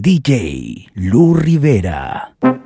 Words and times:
DJ 0.00 0.86
Lu 1.10 1.34
Rivera. 1.34 2.57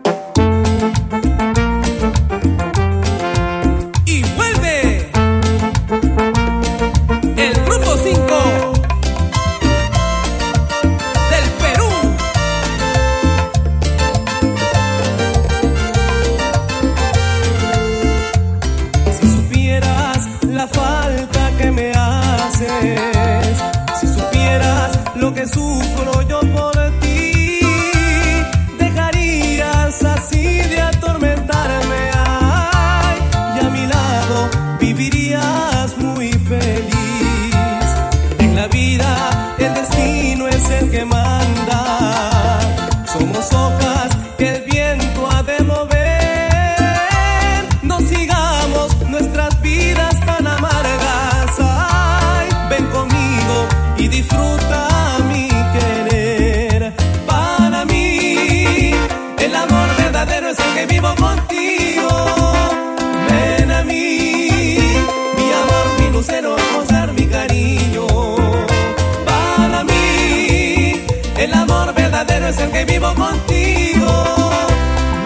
el 72.59 72.71
que 72.71 72.85
vivo 72.85 73.15
contigo. 73.15 74.51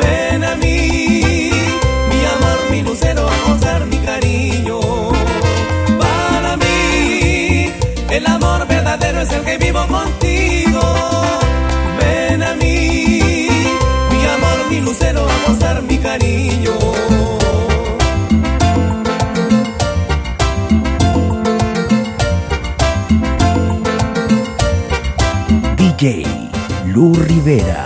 Ven 0.00 0.44
a 0.44 0.54
mí, 0.56 1.50
mi 2.10 2.20
amor, 2.34 2.58
mi 2.70 2.82
lucero, 2.82 3.28
a 3.28 3.48
gozar 3.48 3.86
mi 3.86 3.98
cariño. 3.98 4.80
Para 5.98 6.56
mí, 6.56 7.72
el 8.10 8.26
amor 8.26 8.66
verdadero 8.68 9.20
es 9.22 9.32
el 9.32 9.42
que 9.42 9.58
vivo 9.58 9.86
contigo. 9.86 10.80
Ven 12.00 12.42
a 12.42 12.54
mí, 12.54 13.20
mi 14.10 14.26
amor, 14.36 14.70
mi 14.70 14.80
lucero, 14.80 15.26
a 15.28 15.50
gozar 15.50 15.82
mi 15.82 15.98
cariño. 15.98 16.35
Rivera. 27.14 27.85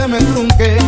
se 0.00 0.08
me 0.08 0.18
trunque. 0.18 0.78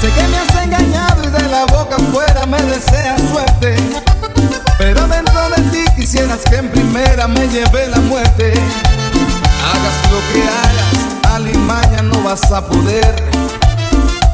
Sé 0.00 0.08
que 0.12 0.28
me 0.28 0.36
has 0.36 0.62
engañado 0.62 1.22
y 1.24 1.30
de 1.30 1.48
la 1.48 1.64
boca 1.66 1.96
afuera 1.96 2.44
me 2.44 2.60
deseas 2.62 3.20
suerte. 3.32 3.76
Pero 4.76 5.06
dentro 5.08 5.48
de 5.50 5.62
ti 5.70 5.84
quisieras 5.96 6.40
que 6.48 6.56
en 6.56 6.68
primera 6.68 7.26
me 7.28 7.48
lleve 7.48 7.88
la 7.88 7.98
muerte. 8.00 8.52
Hagas 9.70 9.96
lo 10.12 10.20
que 10.32 10.42
hagas, 10.42 11.34
alimaña 11.34 12.02
no 12.02 12.22
vas 12.22 12.50
a 12.52 12.66
poder. 12.66 13.14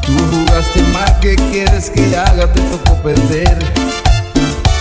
Tú 0.04 0.18
jugaste 0.32 0.82
mal, 0.92 1.20
¿qué 1.20 1.36
quieres 1.36 1.90
que 1.90 2.16
haga? 2.16 2.52
Te 2.52 2.60
tocó 2.62 2.94
perder. 3.02 3.58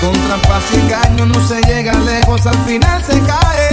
Con 0.02 0.13
trampas 0.25 0.63
y 0.74 0.80
engaños 0.80 1.28
no 1.28 1.48
se 1.48 1.62
llega 1.62 1.94
lejos, 1.94 2.46
al 2.48 2.57
final 2.66 3.04
se 3.04 3.19
cae. 3.19 3.69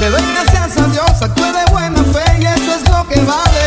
Le 0.00 0.08
doy 0.08 0.22
gracias 0.32 0.78
a 0.78 0.86
Dios, 0.88 1.20
actúe 1.20 1.52
de 1.52 1.70
buena 1.70 2.02
fe 2.04 2.38
y 2.40 2.46
eso 2.46 2.74
es 2.76 2.90
lo 2.90 3.06
que 3.08 3.20
vale. 3.20 3.61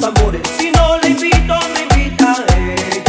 tambores. 0.00 0.42
Si 0.58 0.70
no 0.70 0.98
le 0.98 1.08
invito, 1.08 1.54
me 1.74 1.82
invitaré. 1.82 3.05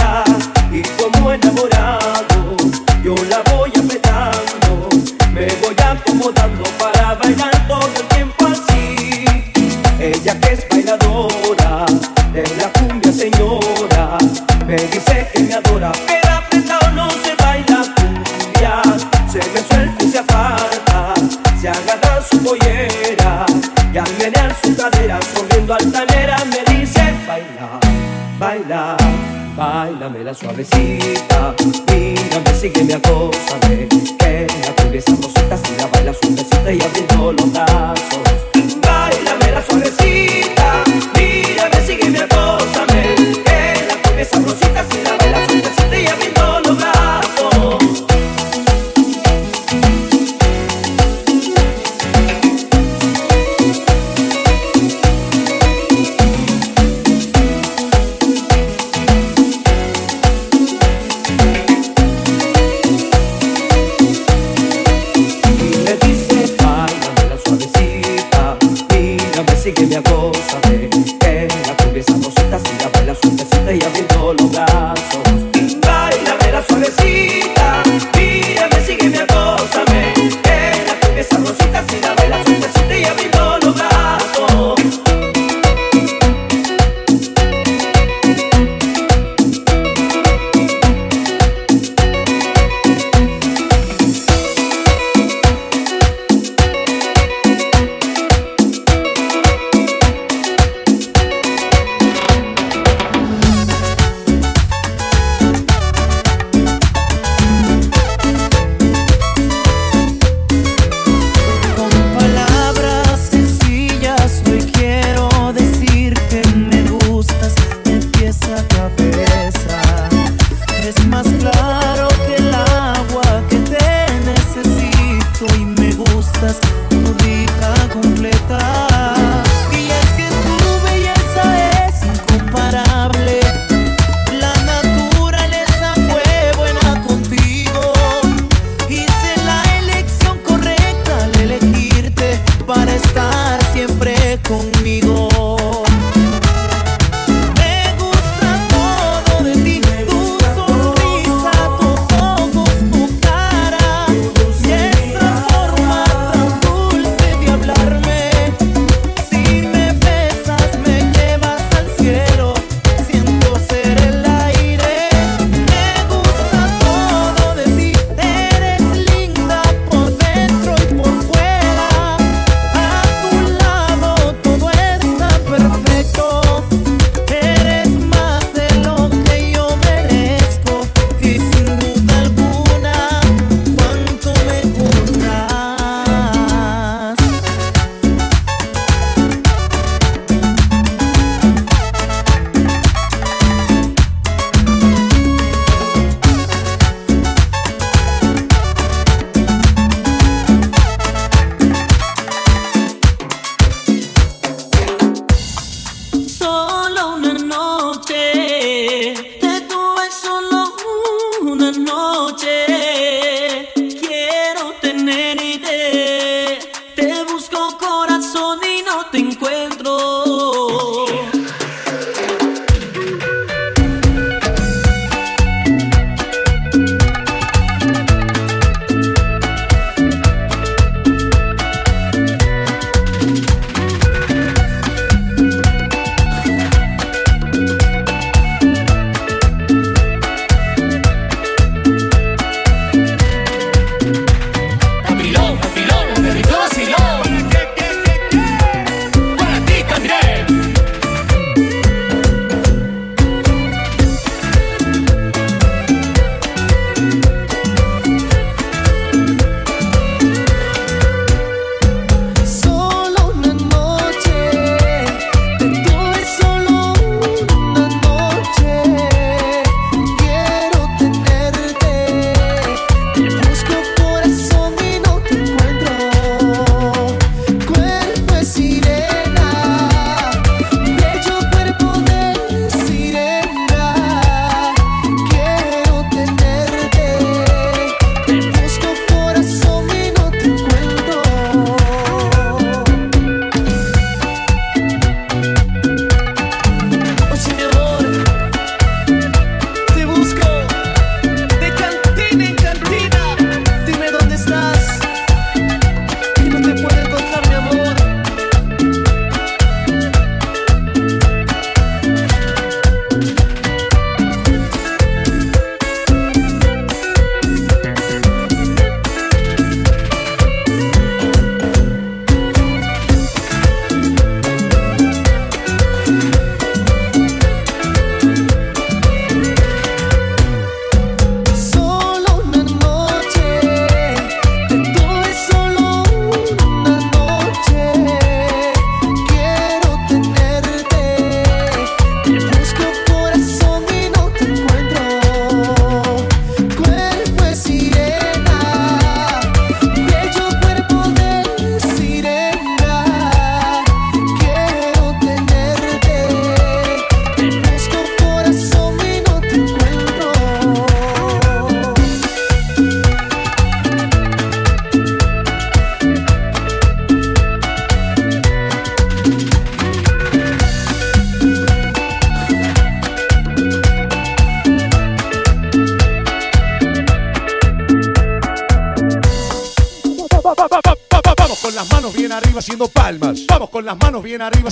Bien 384.28 384.42
arriba 384.42 384.70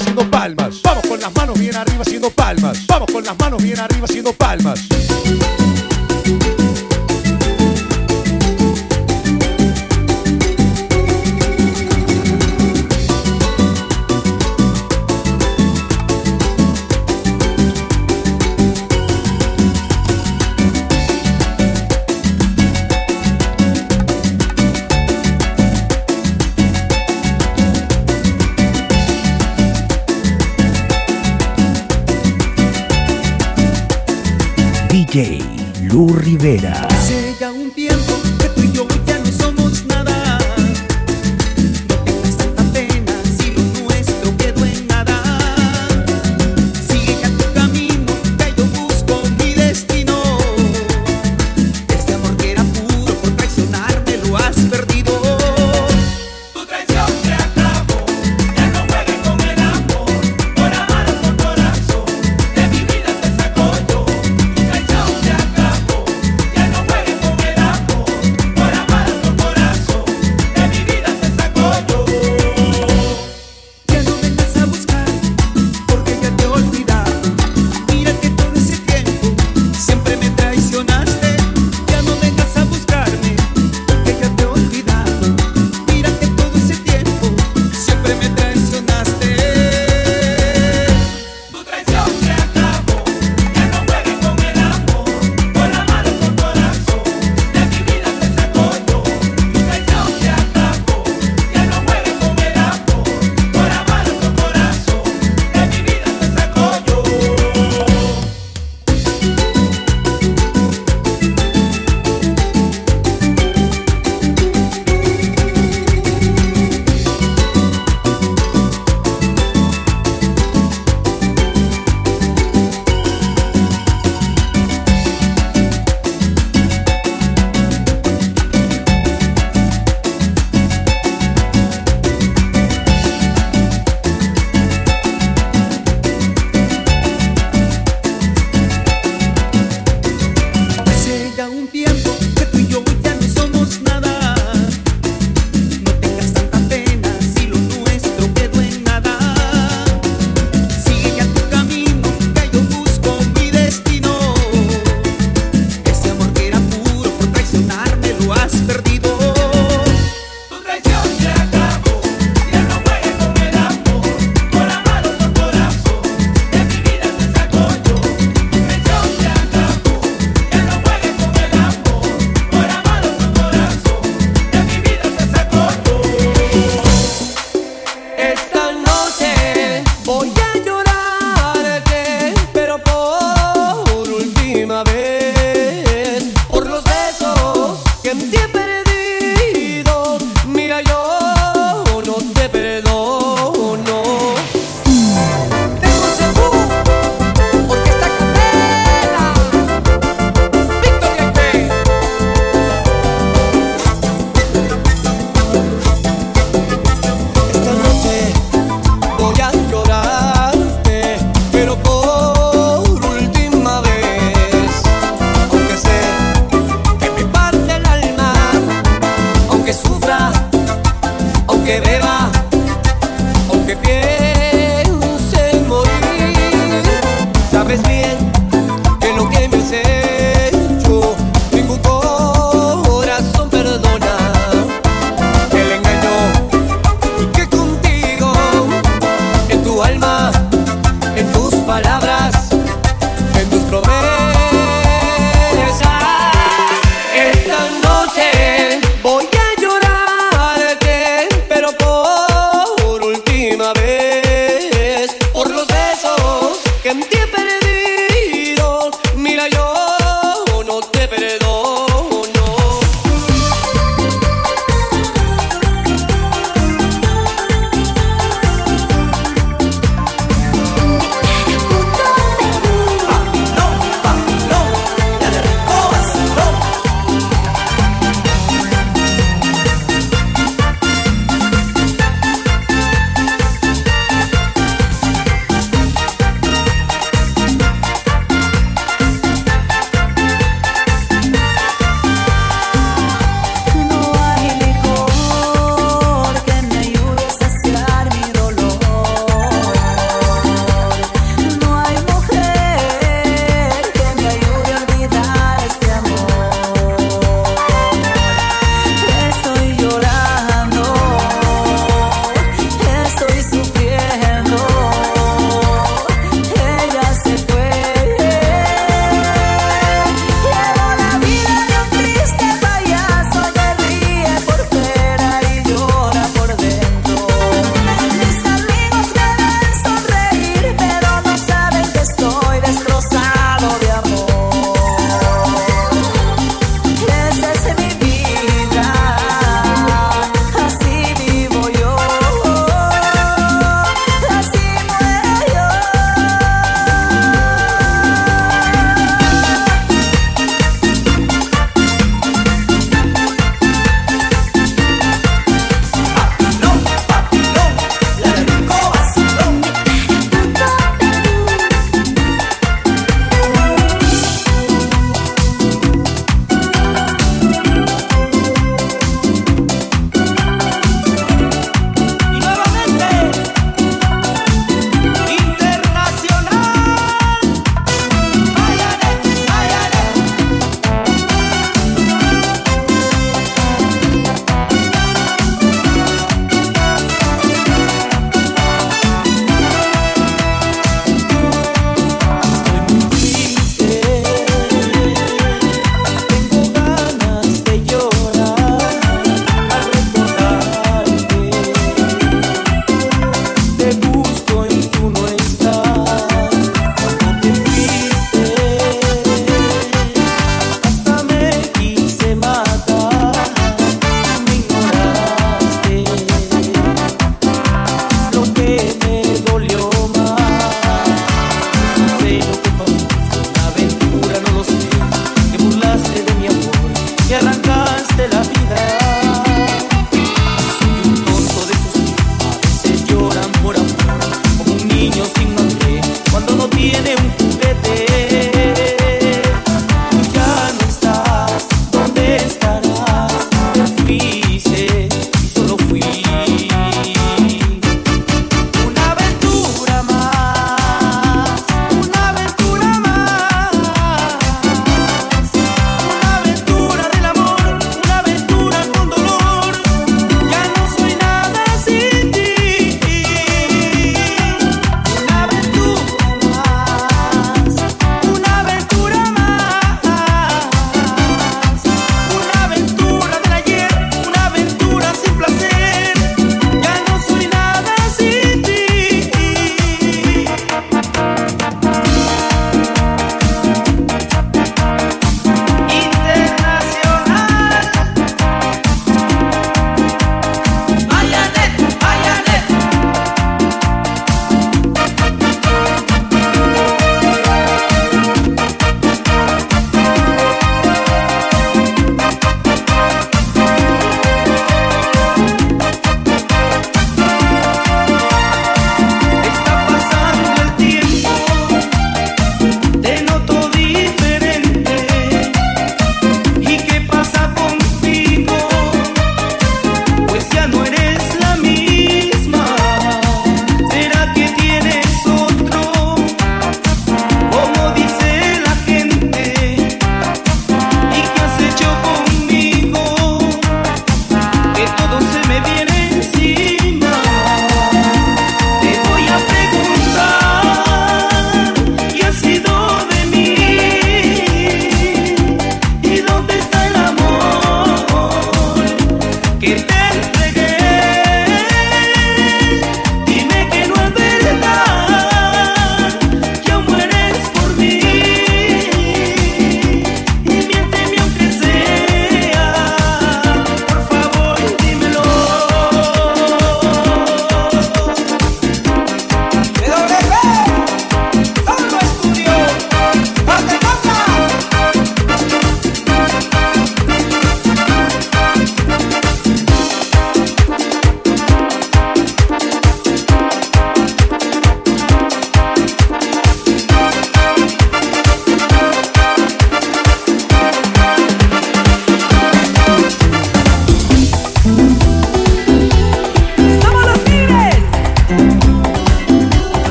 Rivera. 36.26 36.95